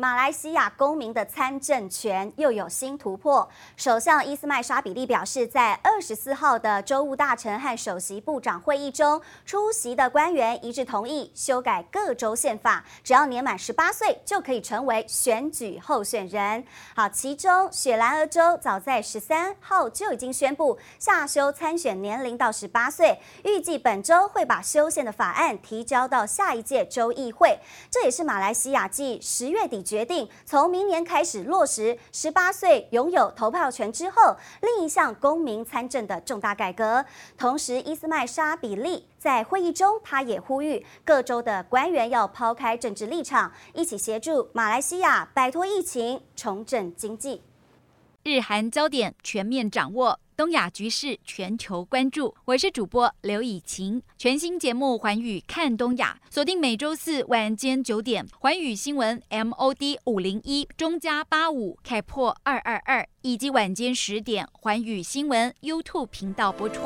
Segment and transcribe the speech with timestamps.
[0.00, 3.46] 马来西亚公民的参政权又有新突破。
[3.76, 16.64] 首相伊斯迈沙比利表示，在二十四号的州务大臣和首席部长会议中，出席的官员一致同意修改各州宪法，只要年满十八岁就可以成为选举候选人。
[16.96, 27.58] 好，其中雪兰莪州早在十三号就已经宣布下修参选年龄到十八岁，预计本周会把修宪的法案提交到下一届州议会。
[27.90, 29.84] 这也是马来西亚继十月底。
[29.90, 37.04] 决定从明年开始落实十八岁拥有投票权之后，另一项公民参政的重大改革。
[37.36, 47.42] 同时，伊斯麦沙比利在会议中，他也呼吁各州的官员要抛开政治立场，一起协助马来西亚摆脱疫情，重振经济。
[48.22, 50.20] 日韩焦点全面掌握。
[50.36, 54.02] 东亚局势全球关注，我是主播刘以晴。
[54.16, 66.80] 全新节目《环宇看东亚》，锁定每周四晚间九点，环宇新闻 MOD 五零一中加八五开破二二二，以及晚间十点，环宇新闻 YouTube 频道播出。